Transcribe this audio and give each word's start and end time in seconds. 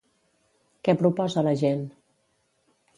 Què 0.87 0.95
proposa 1.03 1.47
la 1.51 1.55
gent? 1.63 1.87